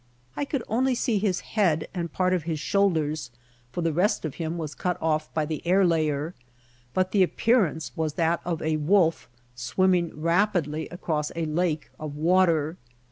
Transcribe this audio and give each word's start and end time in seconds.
I 0.35 0.45
could 0.45 0.63
only 0.67 0.95
see 0.95 1.19
his 1.19 1.41
head 1.41 1.87
and 1.93 2.11
part 2.11 2.33
of 2.33 2.41
his 2.45 2.59
shoulders, 2.59 3.29
for 3.71 3.81
the 3.83 3.93
rest 3.93 4.25
of 4.25 4.33
him 4.41 4.57
was 4.57 4.73
cut 4.73 4.97
off 4.99 5.31
by 5.31 5.45
the 5.45 5.61
air 5.63 5.85
layer; 5.85 6.33
but 6.95 7.11
the 7.11 7.21
appearance 7.21 7.91
was 7.95 8.13
that 8.13 8.41
of 8.43 8.63
a 8.63 8.77
wolf 8.77 9.29
swimming 9.53 10.19
rapidly 10.19 10.89
across 10.89 11.31
a 11.35 11.45
lake 11.45 11.91
of 11.99 12.15
water. 12.15 12.77